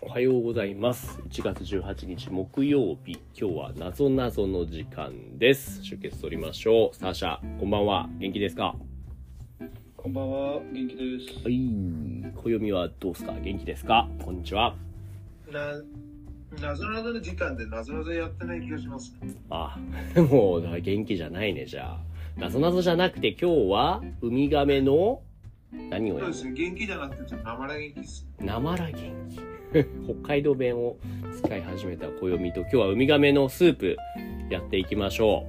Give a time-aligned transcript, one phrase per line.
[0.00, 1.20] おはようございます。
[1.28, 3.18] 1月18日木曜日。
[3.38, 5.82] 今日はなぞなぞの時間です。
[5.82, 6.96] 出血取りましょう。
[6.96, 8.08] サーシャ、こんばんは。
[8.18, 8.74] 元気ですか？
[9.96, 11.02] こんばんは、元気で
[11.32, 11.42] す。
[11.44, 12.32] はい。
[12.34, 13.32] 暦はどうすか？
[13.32, 14.08] 元気ですか？
[14.24, 14.74] こんにちは。
[15.52, 15.60] な、
[16.68, 19.14] なぞなぞの時間でなぞなぞやってない気がします。
[19.50, 19.78] あ、
[20.30, 21.98] もう元気じゃないね、じゃ
[22.36, 22.40] あ。
[22.40, 25.20] なぞなぞじゃなくて今日はウミガメの
[25.90, 28.26] 何をやるそうですね、元気じゃなくて、なまら元気です。
[28.40, 28.94] なまら元
[29.28, 29.40] 気。
[30.22, 30.96] 北海道弁を
[31.44, 33.96] 使い始めた暦と今日はウミガメのスープ
[34.50, 35.46] やっていきましょ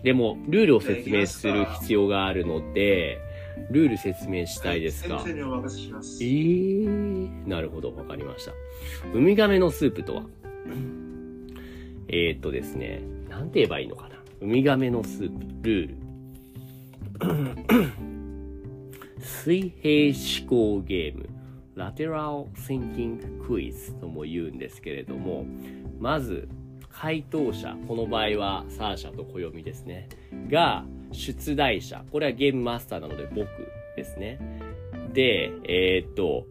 [0.00, 0.04] う。
[0.04, 3.18] でも、ルールを説明する必要があるので、
[3.70, 6.26] ルール説明したいですか、先生にお任せしますえ。
[6.26, 8.52] ー、なるほど、わかりました。
[9.14, 10.26] ウミガメのスープとは？
[12.08, 13.00] えー、っとですね、
[13.30, 14.16] なんて言えばいいのかな？
[14.40, 15.94] ウミガメのスープ、ルール。
[19.20, 20.12] 水平
[20.44, 21.28] 思考ゲーム、
[21.74, 22.18] ラテラル
[22.54, 25.46] Thinking Quiz とも言うんですけれども、
[25.98, 26.48] まず、
[26.90, 30.08] 回答者、この場合はサーシャと暦ですね、
[30.50, 33.46] が出題者、これはゲームマスターなので僕
[33.96, 34.38] ですね。
[35.12, 36.46] で、えーっと、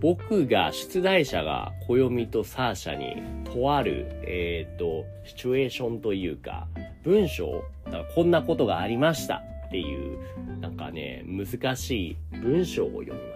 [0.00, 6.68] 僕が、出題者が暦とサーシャにとある、えーっと、シチュエーションというか、
[7.04, 10.18] 文章、だからこんなことがありましたっていう、
[10.60, 13.29] なんかね、難しい文章を読み。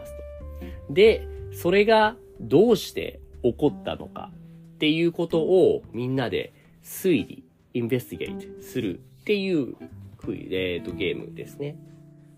[0.90, 4.30] で、それがどうして起こったのか
[4.74, 9.76] っていうことをみんなで推理、インベスティゲートするっていう
[10.18, 11.76] クイ、えーっと、ゲームですね。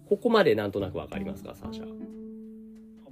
[0.08, 1.86] ここまでなんとなくわかりますか、サーシャ。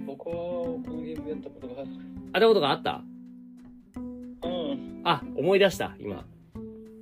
[0.05, 1.89] 僕はこのゲームやったことがある。
[2.33, 3.03] あったことがあった？
[3.95, 3.99] う
[4.47, 6.25] ん、あ、思い出した、今。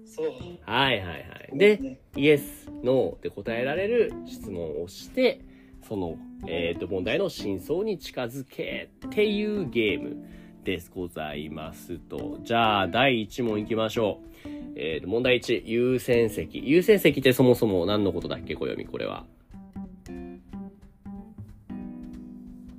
[0.06, 0.28] そう。
[0.66, 1.14] はいはいは
[1.53, 1.58] い。
[1.58, 5.42] で、ね、イエス、ノーで答えられる質問をして、
[5.88, 10.25] その、えっ、と、問題の真相に近づけっていうゲーム
[10.63, 12.39] ですございますと。
[12.44, 14.50] じゃあ、第1問いきましょう。
[14.75, 16.62] えっ、と、問題1、優先席。
[16.63, 19.25] 優先席ってそもそも何のことだっけ、暦、これは。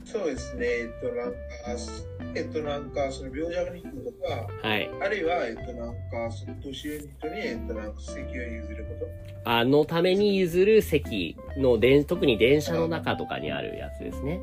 [0.05, 1.37] そうですね、えっと、なんか、
[2.37, 3.95] えっと、なんか、その病弱な人と
[4.63, 4.91] か、はい。
[5.01, 9.25] あるいは、えっと、なんか、その年上の人に、えっと、なんか、席を譲ること。
[9.47, 14.41] あのために譲る席の電、特に電車の中とかにあるやつですね。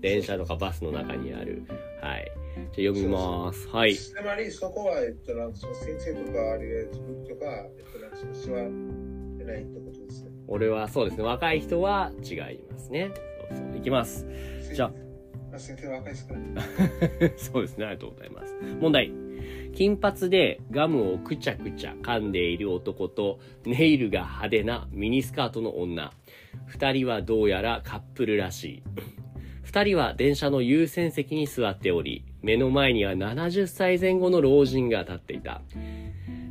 [0.00, 1.64] 電車とかバスの中にある。
[2.00, 2.30] はい。
[2.76, 3.68] じゃあ読みます。
[3.68, 3.96] はい。
[3.96, 7.46] つまり、そこは、えっと、なんか、先生とか、あるいは自分とか、
[7.78, 10.30] えっと、なんか、その座れないってことですね。
[10.46, 11.24] 俺はそうですね。
[11.24, 13.12] 若い人は違いますね。
[13.48, 13.78] そうそう。
[13.78, 14.26] いきます。
[14.74, 14.92] じゃあ
[15.54, 16.62] あ、先生若いですからね。
[17.36, 17.86] そうですね。
[17.86, 18.54] ありがとうございます。
[18.80, 19.23] 問題。
[19.74, 26.12] 金髪でガムをくちゃくちゃ噛んでいる男とネイルが派手なミニスカートの女。
[26.66, 28.82] 二人はどうやらカップルらしい。
[29.62, 35.62] 二人は電車の優先席に座っており、目の前には70歳前後の老人が立っていた。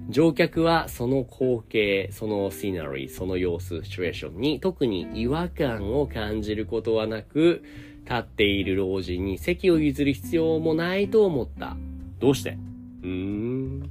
[0.10, 7.64] 乗客はその光景、そのシナリー、その様子、シチュエーションに特に違和感を感じることはなく、
[8.04, 11.78] 立っている老人に席を譲る必要もないと思った。
[12.20, 12.73] どうして？
[13.04, 13.90] うーん。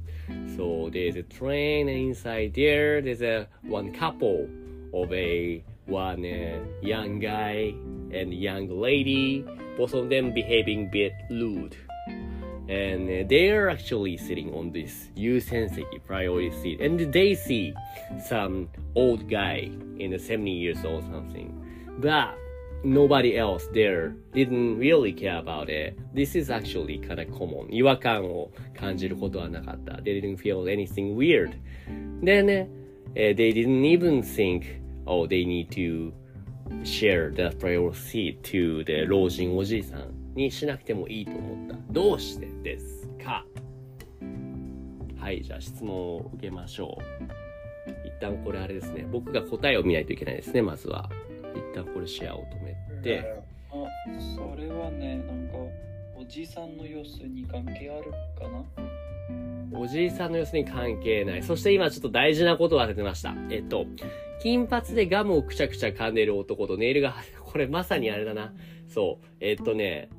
[0.55, 4.47] So there's a train inside there there's a one couple
[4.93, 7.73] of a one uh, young guy
[8.11, 9.45] and young lady,
[9.77, 11.75] both of them behaving bit rude.
[12.69, 16.79] And uh, they're actually sitting on this Yusenseki priority seat.
[16.79, 17.73] And they see
[18.25, 19.69] some old guy
[19.99, 21.51] in the 70 years old something.
[21.99, 22.37] But
[22.83, 25.97] nobody else there didn't really care about it.
[26.13, 27.67] This is actually kind of common.
[27.69, 29.93] 違和感を感じることはなかった。
[29.93, 31.53] They didn't feel anything weird.
[32.21, 32.67] Then
[33.15, 36.13] uh, they didn't even think, oh, they need to
[36.83, 41.77] share the priority to the 老人おじいさんにしなくてもいいと思った。
[41.91, 43.45] どうしてですか
[45.17, 47.03] はい、じゃあ質問を受けましょう。
[48.05, 49.07] 一旦これあれですね。
[49.09, 51.09] 僕が答えを見ないといけないですね、まずは。
[51.55, 53.43] 一旦これシェアを止めて。
[53.71, 53.75] あ、
[54.35, 55.55] それはね、なんか、
[56.15, 58.63] おじさんの様子に関係あるかな？
[59.75, 61.43] おじいさんの様子に関係ない。
[61.43, 63.33] そして今ちょっと大事なことを当ててました。
[63.49, 63.85] えっと、
[64.41, 68.53] 金髪でガムをくちゃくちゃ噛んでる男とネイルが、 これまさにあれだな。
[68.87, 69.25] そう。
[69.39, 70.09] えっとね、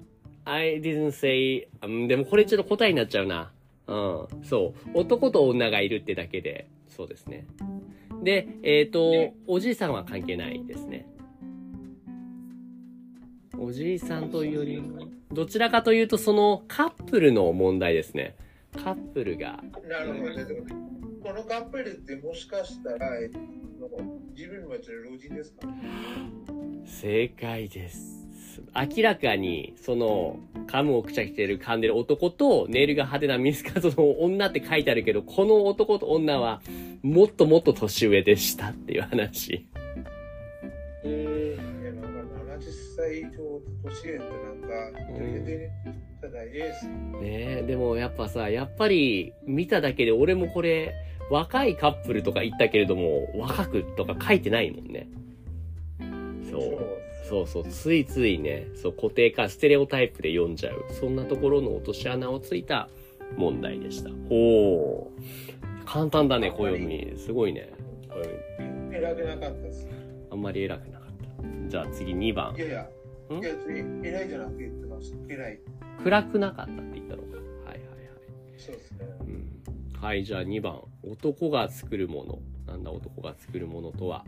[0.45, 3.53] I didn't say, うんでもこれちょっと答えになっちゃうな。
[3.87, 4.45] うん。
[4.45, 4.99] そう。
[4.99, 7.47] 男と女がいるってだけで、そうですね。
[8.23, 11.07] で、えっ、と、おじいさんは関係ないですね。
[13.65, 14.83] おじいさんというより、
[15.33, 18.37] どちらかというとそのカップルの問題ですね。
[18.77, 20.45] カップルが、なるほどね。
[21.23, 23.39] このカップルってもしかしたら、えっと
[24.37, 24.81] 自分も老
[25.17, 25.67] 人ですか？
[26.85, 28.23] 正解です。
[28.75, 36.63] 明らかに、その、カムをくちゃくちゃる噛んでる男と、ネイルが派手なミニスカートの女って書いてあるけど、この男と女は、
[37.03, 39.67] もっともっと年上でしたっていう話。
[43.15, 45.71] 70歳以上年上ってなんか、全然、
[46.21, 46.87] ただ、エース。
[47.23, 50.95] ねえ、でもやっぱさ、やっぱり見ただけで俺もこれ、
[51.31, 55.09] 若いカップルとか言ったけれども、若くとか書いてないもんね。
[56.51, 57.05] そう。
[57.29, 60.85] そうそう、ついついね、そう、固定化、ステレオタイプで読んじゃう。
[60.91, 62.89] そんなところの落とし穴をついた
[63.37, 64.11] 問題でした。
[64.29, 65.87] ほう。
[65.87, 67.15] 簡単だね、暦。
[67.17, 67.71] すごいね。
[68.11, 69.89] 暦偉くなかったです。
[70.31, 71.69] あんまり偉くなかった。
[71.69, 72.61] じゃあ次2番い。
[72.61, 72.89] やいや、ん
[76.03, 77.29] 暗くなかったって言ったのか。
[77.65, 77.89] はいはいはい。
[78.59, 78.99] そうですね。
[79.21, 80.81] うんはい、じゃあ2番。
[81.03, 82.39] 男が作るもの。
[82.67, 84.25] なんだ男が作るものとは。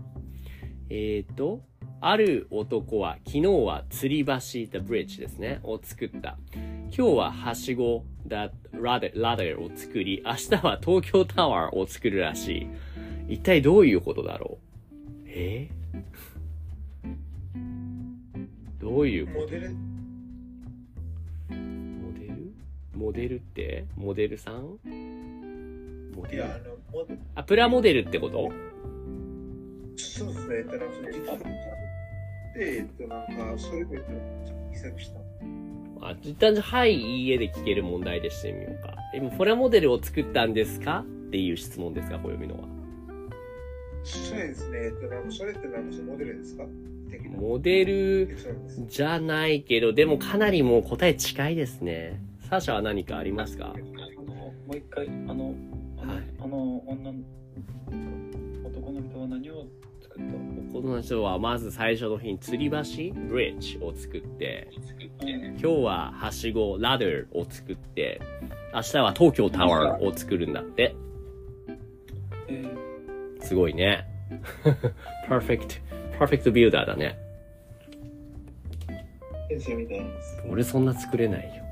[0.88, 1.62] えーと、
[2.00, 6.38] ある男は、昨日は吊り橋、the bridge ですね、を作った。
[6.54, 12.68] 今日ははしご、the ladder, ladder を作り、明日は東京タワーを作るらし
[13.28, 13.34] い。
[13.34, 15.76] 一体どういうことだろうえー
[18.96, 19.74] どういうモデル、
[21.50, 22.54] モデル？
[22.96, 23.84] モデルって？
[23.94, 24.78] モデルさん？
[26.16, 28.50] モデルいや、あの、モデル、あ、プラモデルってこと？
[29.98, 30.56] そうですね。
[30.56, 31.36] えっと、なんか、実は、
[32.56, 33.98] で、えっと、なんか、それで、
[34.72, 35.20] した。
[36.00, 38.96] あ、一旦じゃあ、はい、いいえで聞ける問題でしてみようか。
[39.14, 41.00] 今、プラモデルを作ったんですか？
[41.00, 42.75] っていう質問ですか、暦のは。
[44.06, 44.78] そうですね。
[44.84, 46.64] えっと、なんか、それってなんモデルですか。
[47.36, 48.36] モデル。
[48.86, 52.20] じゃないけど、でもかなりもう答え近いですね。
[52.48, 53.74] サーシャは何かありますか？
[53.74, 55.54] あのもう一回あの
[55.98, 57.18] あの,、はいあの女の
[58.64, 59.66] 男の人は何を
[60.00, 60.72] 作った？
[60.72, 64.68] この人はまず最初の日に吊り橋、ブリッジを作って、
[65.20, 68.20] うん今日ははしご、ラダーを作って、
[68.72, 70.94] 明日は東京タワーを作るんだって。
[72.48, 72.64] え
[73.46, 74.04] すごいね。
[75.28, 75.74] パーフェクト、
[76.18, 77.16] パーフェクトビルダーだね。
[79.48, 80.42] 先生みたいです。
[80.50, 81.62] 俺そんな作れないよ。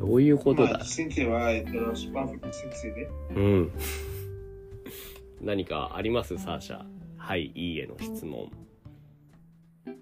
[0.00, 0.72] どういうことだ？
[0.72, 3.08] まあ、先生は、えっと、スパーフェクト先生で。
[3.36, 3.72] うん。
[5.40, 6.36] 何かあります？
[6.36, 6.82] サーシャ。
[7.16, 8.50] はい、いいえの質問。
[9.86, 9.92] ー、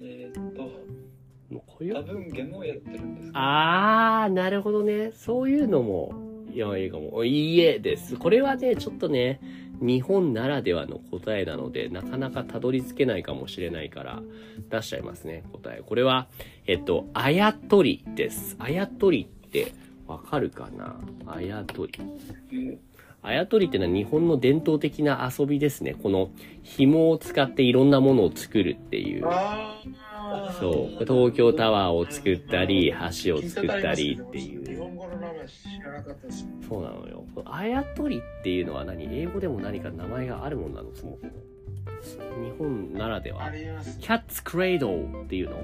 [0.00, 3.38] えーっともうこういう多分ゲームをやってるんですか
[4.22, 5.10] あー、なるほどね。
[5.12, 6.12] そういうのも、
[6.52, 7.24] いや、いいかも。
[7.24, 8.16] いいえです。
[8.16, 9.40] これはね、ちょっとね、
[9.80, 14.22] 日本ならではの答えなので、なかなかたどり着けないかもしれないから、
[14.70, 15.82] 出しちゃいますね、答え。
[15.84, 16.28] これは、
[16.66, 18.56] えっと、あやとりです。
[18.58, 19.72] あやとりって、
[20.06, 21.00] わかるかな？
[21.26, 21.92] あやとり。
[22.52, 22.78] えー
[23.22, 25.96] あやとりってのは日本の伝統的な遊びですね。
[26.00, 26.30] この
[26.62, 29.24] 紐を使っていろんなものを作るっていう。
[30.60, 31.04] そう。
[31.04, 32.94] 東京タワーを作ったり、
[33.24, 34.95] 橋を作ったりってい日う。
[35.46, 36.46] 知らなかったです。
[36.68, 37.24] そうなのよ。
[37.44, 39.04] あやとりっていうのは何？
[39.04, 40.94] 英語でも何か名前があるもんなの？
[40.94, 41.32] そもそも。
[42.44, 43.50] 日本ならであは。
[43.50, 43.98] ります。
[43.98, 45.56] キャッツクレイドルっていうの？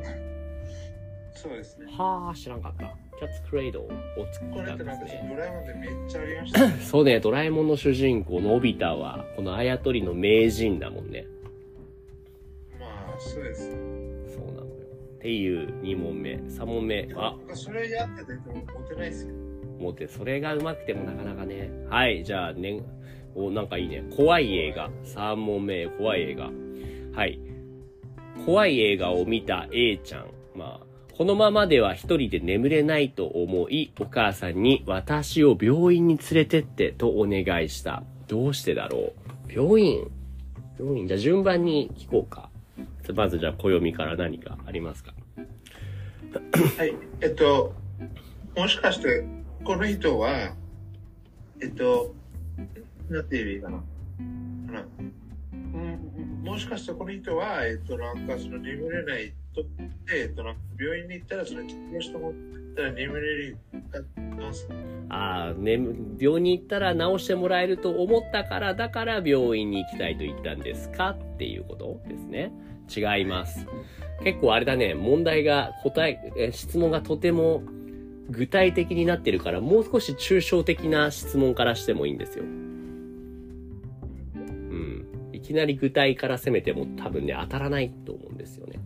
[1.35, 1.87] そうですね。
[1.91, 2.95] はあ、知らんかった。
[3.19, 3.89] キャッツクレイドルを
[4.33, 5.29] 作こったんですね。
[5.31, 6.77] ドラえもんでめっちゃありましたね。
[6.81, 11.27] そうね、ドラえもんの主人公のび太は、このあやとりの名人だもんね。
[12.81, 13.71] まあ、そうです。
[13.71, 13.77] そ
[14.43, 14.67] うなのよ。
[15.17, 16.35] っていう2問目。
[16.35, 17.09] 3問目。
[17.17, 19.35] あそれやっててもモテないですよ。
[19.83, 21.69] もうて、それがうまくてもなかなかね。
[21.91, 22.81] はい、じゃあ、ね、
[23.35, 24.05] お、なんかいいね。
[24.17, 24.91] 怖い映画。
[25.05, 26.51] 3問目、怖い映画。
[27.15, 27.41] はい。
[28.47, 30.27] 怖い映画を見た A ちゃん。
[30.55, 30.87] まあ、
[31.17, 38.05] このままでは一人で眠れないと思い、お母さんに私を病院に連れてってとお願いした。
[38.29, 39.13] どうしてだろ
[39.49, 39.53] う？
[39.53, 40.11] 病院？
[40.79, 41.09] 病院？
[41.09, 42.51] じゃあ順番に聞こうか。
[43.15, 45.13] まずじゃあ、暦から何かありますか？
[46.79, 46.95] はい。
[47.21, 47.75] えっと、
[48.57, 49.25] もしかして、
[49.65, 50.55] この人は、
[51.61, 52.15] えっと、
[53.09, 53.77] なんて言えばいいかな。
[53.79, 54.87] あの
[55.53, 62.33] うんもしかしてこの人は、えっと、なんかその眠れないとって、えっと、なんか病院に行ったら、その治療してもらっ
[62.75, 63.59] たら眠れる
[65.09, 65.73] ああ、ね、
[66.19, 72.53] 病院に行ったら治してもらえると思ったから、だから病院に行きたいと言ったんですかっていうことですね。
[72.95, 73.65] 違います。
[74.25, 77.63] 結構あれだね、問題が答え、え質問がとても
[78.31, 82.45] 具体的になってるから、もう少し抽象的な質問からしてもいいんですよ。
[82.45, 82.47] う
[84.39, 85.07] ん。
[85.33, 88.81] いきなり具体から攻めても多分ね、当たらないと思うんですよね。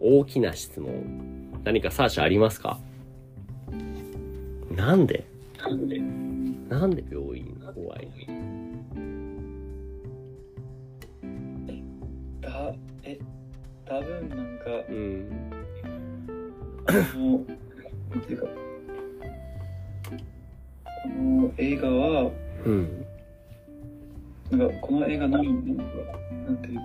[0.00, 1.52] 大きな質問。
[1.64, 2.80] 何かサーシャありますか？
[4.74, 5.26] なんで？
[5.58, 5.98] なんで？
[6.68, 8.08] なんで病院怖い
[12.40, 13.18] だえ
[13.84, 15.57] 多分なんか、うん。
[17.16, 18.46] もう、なんていうか、
[21.02, 22.30] この映画は、
[22.64, 23.06] うん。
[24.50, 26.82] なんかこの映画の、なんていうか、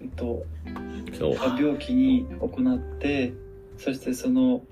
[0.00, 0.46] えっと、
[1.58, 3.34] 病気に行って、
[3.76, 4.62] そしてその、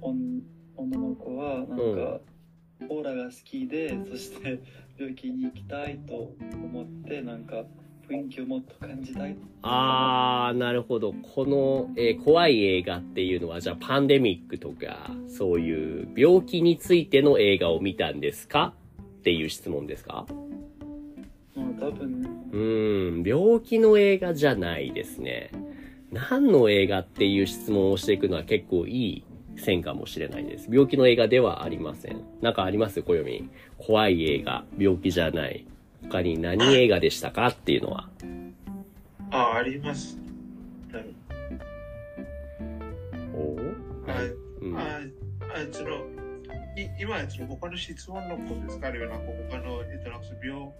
[0.00, 0.40] 女
[0.76, 2.20] 女の子はなんか、
[2.88, 4.60] オーラが好きで、そして
[4.98, 7.64] 病気に行きたいと思って、なんか
[8.08, 9.36] 雰囲気をもっと感じたい。
[9.62, 11.12] あー、なるほど。
[11.34, 18.74] この、えー怖い映画っていうのは、じゃあパンデミックとか、そういう病気についての映画を見たんですか？
[19.00, 20.26] っていう質問ですか？
[21.54, 25.50] まあ多分ね、うん、病気の映画じゃないですね。
[26.10, 29.24] 何の映画っていう質問をしていくのは結構いい
[29.56, 30.68] 線かもしれないです。
[30.70, 32.20] 病気の映画ではありません。
[32.40, 33.02] なんかあります？
[33.02, 33.48] 暦。
[33.78, 35.64] 怖い映画、病気じゃない。
[36.08, 38.08] 他に何映画でしたかっていうのは。
[39.30, 40.18] あ、あります。
[40.92, 41.04] はい
[43.34, 44.26] おはい
[44.60, 45.96] うん、あ、あ、その、
[46.76, 50.72] い今、その他の質問のことですかあるいはなんか他の、えっと、なんか病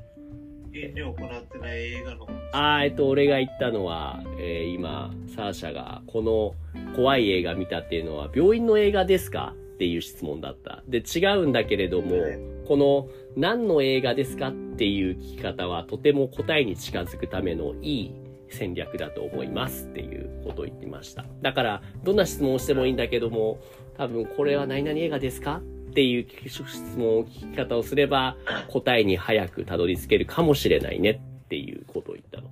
[0.75, 6.55] 院で行ってない映画のあーえっと、俺が言ったのは、えー今、サーシャがこの
[6.95, 10.83] 怖い映画見たっていうのは、病院の映画ですかっていう質問だった。
[10.89, 18.15] で、違うんだけれどもはい、この何の映画ですかっっていう聞き方は、とても答えに近づくためのいい
[18.49, 21.25] 戦略だと思いますっていうことを言ってました。
[21.43, 23.61] だから、どんな質問をしてもいいんだけども、
[23.97, 25.61] 多分これは何々映画ですか
[25.91, 28.37] っていう質問を聞き方をすれば、
[28.69, 32.51] 答えに早くたどり着けるかもしれないねっていうことを言ったの。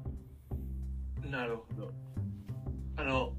[1.30, 1.90] なるほど。
[2.96, 3.32] あの、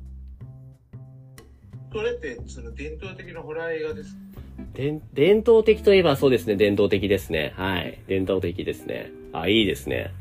[1.94, 4.41] これってその伝統的なホラー映画ですか？
[4.74, 7.54] 伝伝統的といえばそうですね、伝統的ですね。
[7.56, 8.00] はい。
[8.08, 9.12] 伝統的ですね。
[9.34, 10.12] あ、いいですね。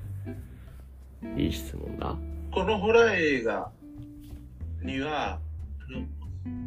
[1.37, 2.16] いい質問だ。
[2.52, 3.70] このホラー映画
[4.82, 5.38] には、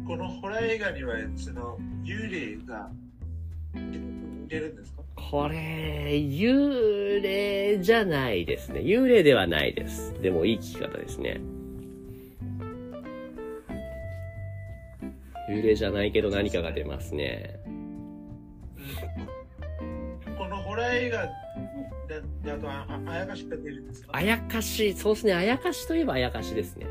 [0.06, 2.90] このホラー映画には、その、幽霊が
[4.48, 5.02] 出るんですか？
[5.16, 5.56] これ、
[6.14, 8.80] 幽霊じゃないですね。
[8.80, 10.14] 幽霊ではないです。
[10.22, 11.40] でもいい聞き方ですね。
[15.50, 17.60] 幽霊じゃないけど何かが出ますね。
[20.74, 21.30] ホラー映画だ
[22.44, 24.08] だとあああやかしが出るんですか？
[24.12, 25.34] あやかし、そうですね。
[25.34, 26.86] あやかしといえばあやかしですね。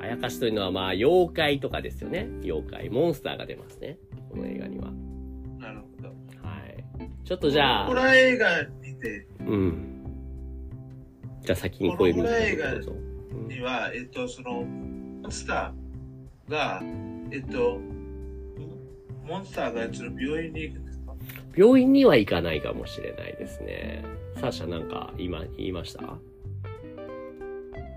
[0.00, 2.28] あやかしというのはまあ、妖怪とかですよね。
[2.42, 3.98] 妖怪、モンスターが出ますね。
[4.30, 4.90] この映画には。
[5.58, 6.08] なるほど。
[6.08, 6.14] は
[6.66, 6.84] い。
[7.24, 10.04] ちょっとじゃあ、ホラー映画にて、うん。
[11.42, 12.92] じゃあ先に声見このホラー映画どうぞ。
[12.92, 16.82] うんには、えっと、その、モンスターが、
[17.30, 17.78] えっと、
[19.24, 20.91] モンスターがその病院に行くんで
[21.54, 24.04] 病院には行かないかもしれないですね。
[24.40, 26.02] サーシャなんか今言いました？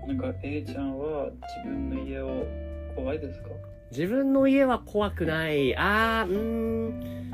[0.06, 1.30] なんか A ちゃんは
[1.64, 2.46] 自分の家を
[2.94, 3.48] 怖いですか？
[3.90, 5.76] 自分の家は怖くない。
[5.76, 7.32] あー、うーん。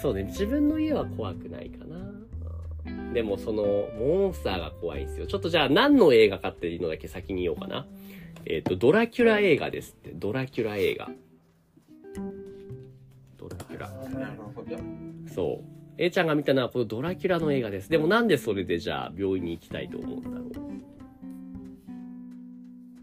[0.00, 0.24] そうね。
[0.24, 1.96] 自分の家は怖くないかな。
[1.96, 3.62] うんでもその、
[3.98, 5.26] モンスターが怖いんですよ。
[5.26, 7.86] ちょっとじゃあ何の映画かっていうのだけ先に言おうかな。
[8.46, 10.12] えっ、と、ドラキュラ映画ですって。
[10.14, 11.10] ドラキュラ映画。
[13.36, 13.90] ドラキュラ。
[15.34, 15.64] そう。
[15.98, 17.90] A ちゃんが見たのはこのドラキュラの映画です。
[17.90, 20.50] でもなんでそれでじゃあ病院に行きたいと思うんだろう。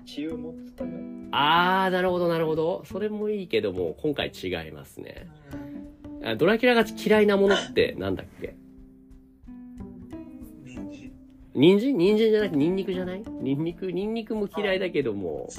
[0.05, 0.98] 血を持つため？
[1.31, 2.84] あー、なるほどなるほど。
[2.86, 5.27] それもいいけども、今回違いますね。
[6.24, 8.55] あドラキュラが嫌いなものってなんだっけ？
[11.53, 11.98] 人参。
[11.98, 12.31] 人参？
[12.31, 13.24] じゃなくてニンニクじゃない？
[13.41, 13.91] ニンニク？
[13.91, 15.50] ニンニクも嫌いだけども。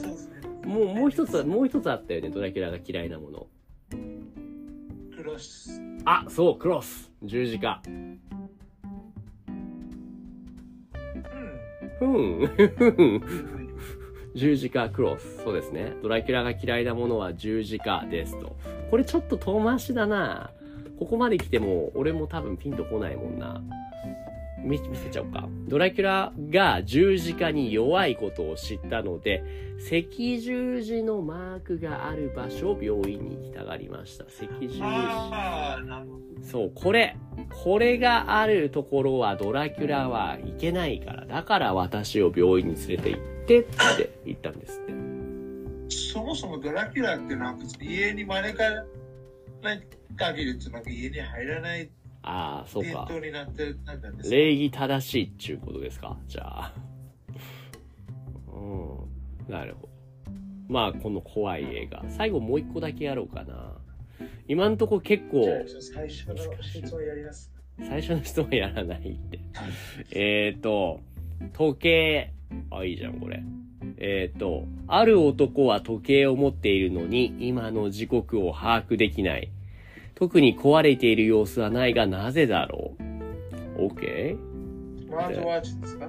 [0.64, 3.46] もう、もう一つ、もう一つあったよね、ドラキュラが嫌いなもの。
[5.16, 5.80] クロス。
[6.04, 7.10] あ、そう、クロス。
[7.22, 7.82] 十字架。
[7.86, 8.20] うん。
[12.00, 12.46] ふん。
[12.46, 13.68] ふん。
[14.34, 15.42] 十字架クロス。
[15.42, 15.94] そうですね。
[16.02, 18.56] ドラキュラが嫌いなものは十字架ですと。
[18.90, 20.50] これちょっと遠回しだな。
[20.98, 23.62] ここまで来ても、俺も多分ピンとこないもんな。
[24.64, 25.48] 見見せちゃおうか。
[25.66, 29.42] ドラキュラが十字架に弱いことを知ったので、
[29.78, 34.24] 赤十字のマークがある場所を病院に行きたがりました。
[34.24, 34.80] 赤十字。
[36.42, 37.16] そう、これ。
[37.62, 41.26] これがあるところはドラキュラは行けないから。
[41.26, 44.92] だから私を病院に連れて行ってって言ったんですって。
[45.88, 48.64] そもそもドラキュラってなんか家に招か
[49.62, 49.82] ない
[50.16, 51.90] 限りってなんか家に入らない
[52.22, 52.88] ああ、そうか。
[52.88, 56.16] 伝統になってなんだんですか礼儀正しいっちゅうことですか？
[56.26, 56.72] じゃあ。
[58.52, 59.52] うん。
[59.52, 59.88] なるほど。
[60.68, 62.04] まあ、この怖い映画。
[62.08, 63.78] 最後もう一個だけやろうかな。
[64.48, 65.44] 今んとこ結構
[65.80, 67.52] 最初の質問やります。
[67.78, 69.38] 最初の人はやらないって。
[70.12, 71.00] えーと、
[71.52, 72.32] 時計。
[72.70, 73.42] あ、いいじゃん、これ。
[73.98, 79.50] えっ、と、ある男は時計を持っているのに、今の時刻を把握できない。
[80.18, 82.96] 特に壊れている様子はないが、なぜだろ
[83.78, 84.36] う ?OK?
[85.06, 86.08] スマートワッチですか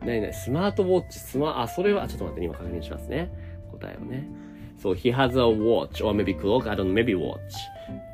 [0.00, 3.30] なになにスマートウォッチ、スマ、あ、それは、ちょっと待って、今確認しますね。
[3.70, 4.26] 答えをね。
[4.78, 7.38] そう、he has a watch, or maybe clock, I don't know, maybe watch.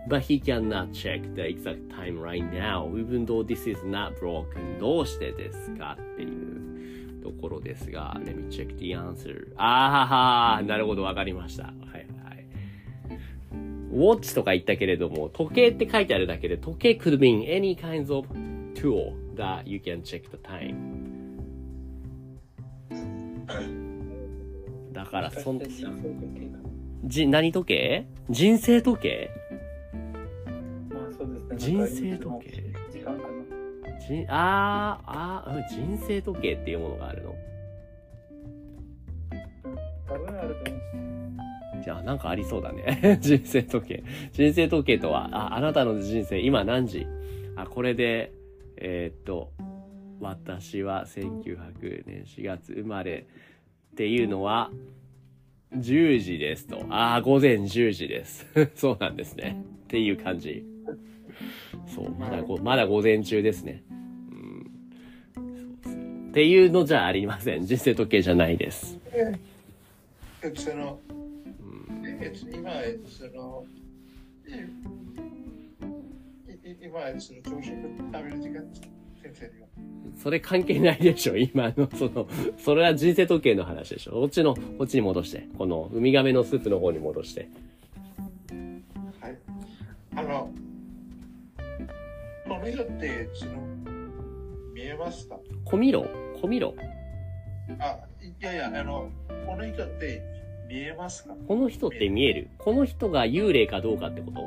[0.09, 4.81] But he cannot check the exact time right now, even though this is not broken.
[4.81, 9.53] どうしてですかっていうところですが、let me check the answer.
[9.57, 11.67] あーははなるほど、わかりました。
[11.67, 12.04] はいはい。
[13.95, 18.27] ウォッチとか言ったけれども、時計って書いてあるだけで、時計 could mean any kinds of
[18.75, 20.75] tool that you can check the time.
[24.93, 25.61] だから、そん
[27.05, 28.07] じ、何時計？
[28.31, 29.31] 人生時計？
[30.91, 31.57] まあそうですね。
[31.57, 32.73] 人生時計？
[32.91, 33.29] 時間かな。
[34.01, 37.35] じあー、あー、うん人生時計っていうものがあるの？
[40.09, 40.84] 多分あると思う。
[41.85, 43.19] じゃあ、なんかありそうだね。
[43.21, 44.05] 人生時計。
[44.33, 47.07] 人生時計とは、あ、あなたの人生、今何時？
[47.57, 48.33] あ、これで、
[48.79, 49.53] えーっと、
[50.19, 53.27] 私は1900年4月生まれ
[53.93, 54.71] っていうのは、
[55.77, 56.87] 10時ですと。
[56.89, 58.47] ああ、午前10時です。
[58.75, 59.63] そうなんですね。
[59.85, 60.65] っていう感じ。
[61.87, 63.83] そう、まだご、まだ午前中ですね。
[63.91, 64.71] うん。
[65.35, 65.45] そう
[65.85, 66.31] そう。
[66.31, 67.67] っていうのじゃありません。
[67.67, 68.99] 人生時計じゃないです。
[70.75, 70.99] の、
[72.25, 73.67] うんえっと、今、えっと、その、
[76.81, 77.73] 今、その、朝食
[78.13, 78.65] 食べる時間、
[79.23, 79.69] 先生には。
[80.23, 85.47] それ関係ないでしょ今の、その、それは人生時計の話でしょこっちの、こっちに戻して。
[85.59, 87.49] この、ウミガメのスープの方に戻して。
[89.21, 89.39] はい。
[90.17, 90.51] あの、
[92.49, 93.53] この人って、その、
[94.75, 95.39] 見えますか？
[95.65, 96.07] コミロ？
[96.41, 96.75] コミロ？
[97.81, 99.11] あ、いやいや、あの、
[99.47, 100.23] この人って
[100.69, 101.35] 見えますか？
[101.47, 102.49] この人って見える？
[102.59, 104.41] この人が幽霊かどうかってこと？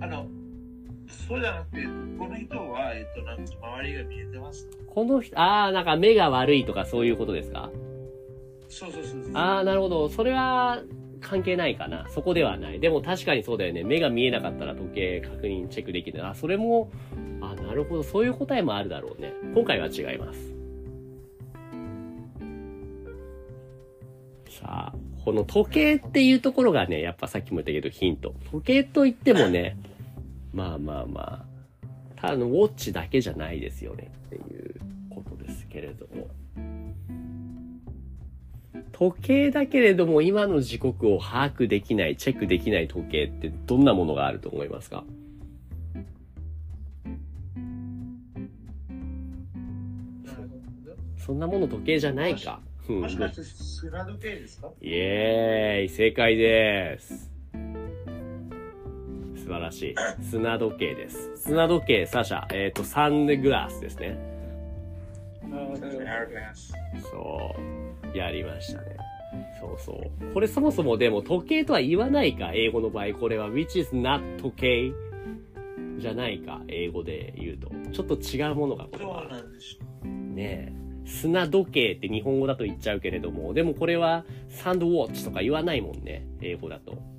[0.00, 0.26] あの、
[1.28, 1.82] そうじゃなくて、
[2.18, 4.76] この人は、えっと、なんか周りが見えてますか？
[4.86, 7.70] この人、あー、なんか目が悪いとかそういうことですか？
[8.68, 9.30] そうそうそうそう。
[9.34, 10.08] あー、なるほど。
[10.08, 10.82] それは
[11.20, 12.06] 関係ないかな。
[12.10, 12.80] そこではない。
[12.80, 13.82] でも確かにそうだよね。
[13.82, 16.22] 目が見えなかったら時計確認チェックできない。
[16.30, 16.90] あ、それも、
[17.40, 18.02] あ、なるほど。
[18.02, 19.32] そういう答えもあるだろうね。
[19.54, 20.53] 今回は違います。
[24.64, 28.34] さ、この時計っていうところがね、やっぱさっきも言ったけどヒント。
[28.50, 29.76] 時計といってもね、
[30.52, 31.44] まあまあまあ、
[32.16, 34.74] ただのウォッチだけじゃないですよねっていう
[35.10, 36.28] ことですけれども。
[38.92, 45.04] 時計だけれども今の時刻を把握できない、チェックできない時計ってどんなものがあると思いますか？
[51.18, 52.60] そんなもの時計じゃないか。
[52.88, 54.68] うんもしかして砂時計ですか？
[54.82, 57.30] イエーイ正解です。
[59.36, 59.94] 素晴らしい。
[60.22, 61.36] 砂時計です。
[61.36, 64.18] 砂時計、サシャ、えっ、と、サンデグラスですね。
[67.10, 67.54] そ
[68.12, 68.16] う。
[68.16, 68.96] やりましたね。
[69.60, 70.32] そうそう。
[70.34, 73.12] これそもそもでも時計とは言わないか、英語の場合。
[73.14, 74.92] これは which is not 時計？
[75.98, 77.70] じゃないか、英語で言うと。
[77.92, 79.28] ちょっと違うものがこれそはう。
[79.28, 79.78] なんです。
[80.04, 80.83] ねえ。
[81.04, 87.14] 砂時計って日本語だと言っちゃうけれども、でもこれはサンドウォッチとか言わないもんね、英語だと。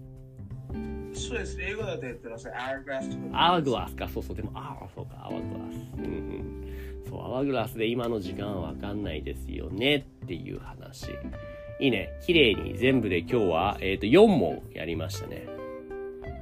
[1.15, 1.57] そうです。
[1.61, 2.49] 英語だと言ってます。
[2.49, 3.45] Hourglass とか。
[3.45, 5.97] アワーグラスか、そうそう、でも、ああ、そうか、アワーグラス。
[5.97, 7.03] うんうん。
[7.09, 11.11] そう、アワーグラスで今の時間はわかんないですよねっていう話。
[11.79, 12.09] いいね。
[12.25, 15.47] 綺麗に全部で今日は、えっ、と、4問やりましたね。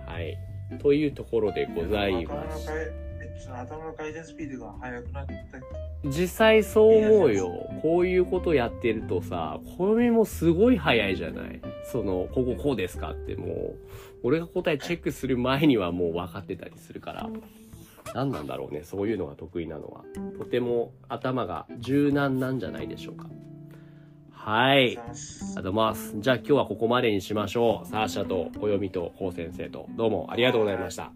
[0.07, 0.37] はい。
[0.79, 2.71] というところでございます。
[3.43, 5.33] その頭の回転スピードが速くなった。
[6.09, 7.49] 実際そう思うよ。
[7.81, 11.61] こういうことやってるとさ、これもすごい早いじゃない？
[11.91, 13.75] その、こここうですかってもう、
[14.23, 17.29] 俺が答えチェックする前にはもう分かってたりするから。
[18.13, 20.03] 何なんだろうね、そういうのが得意なのは。
[20.37, 23.27] とても頭が柔軟なんじゃないでしょうか。
[24.31, 24.77] はい。
[24.77, 25.13] ありがとう
[25.55, 26.13] ございます。
[26.17, 27.87] じゃあ今日はここまでにしましょう。
[27.87, 31.11] サーシャと暦とコウ先生と、どうもありがとうございました。